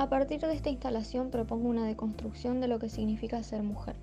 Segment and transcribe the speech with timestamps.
[0.00, 3.96] A partir de esta instalación propongo una deconstrucción de lo que significa ser mujer.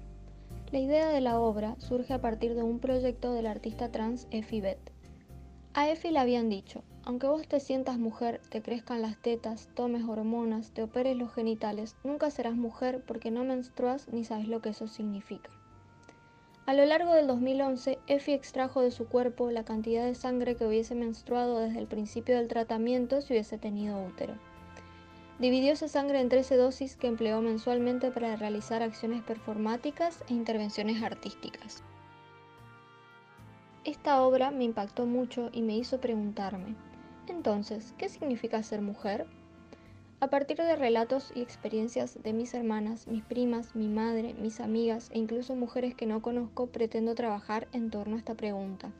[0.71, 4.61] La idea de la obra surge a partir de un proyecto del artista trans Effie
[4.61, 4.91] Beth.
[5.73, 10.03] A Effie le habían dicho, aunque vos te sientas mujer, te crezcan las tetas, tomes
[10.03, 14.69] hormonas, te operes los genitales, nunca serás mujer porque no menstruas ni sabes lo que
[14.69, 15.49] eso significa.
[16.67, 20.67] A lo largo del 2011, Effie extrajo de su cuerpo la cantidad de sangre que
[20.67, 24.35] hubiese menstruado desde el principio del tratamiento si hubiese tenido útero.
[25.39, 31.03] Dividió esa sangre en 13 dosis que empleó mensualmente para realizar acciones performáticas e intervenciones
[31.03, 31.83] artísticas.
[33.83, 36.75] Esta obra me impactó mucho y me hizo preguntarme,
[37.27, 39.27] entonces, ¿qué significa ser mujer?
[40.19, 45.11] A partir de relatos y experiencias de mis hermanas, mis primas, mi madre, mis amigas
[45.13, 48.91] e incluso mujeres que no conozco, pretendo trabajar en torno a esta pregunta.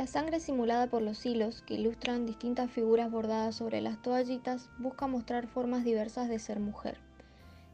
[0.00, 5.06] La sangre simulada por los hilos, que ilustran distintas figuras bordadas sobre las toallitas, busca
[5.06, 6.96] mostrar formas diversas de ser mujer.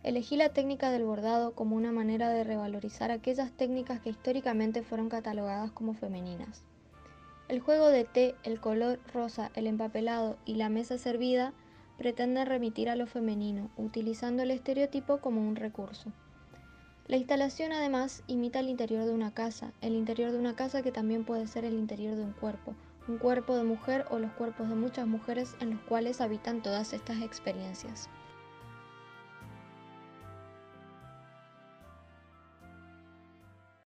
[0.02, 5.08] Elegí la técnica del bordado como una manera de revalorizar aquellas técnicas que históricamente fueron
[5.08, 6.64] catalogadas como femeninas.
[7.46, 11.52] El juego de té, el color rosa, el empapelado y la mesa servida
[11.96, 16.10] pretenden remitir a lo femenino, utilizando el estereotipo como un recurso.
[17.08, 20.92] La instalación además imita el interior de una casa, el interior de una casa que
[20.92, 24.68] también puede ser el interior de un cuerpo, un cuerpo de mujer o los cuerpos
[24.68, 28.10] de muchas mujeres en los cuales habitan todas estas experiencias.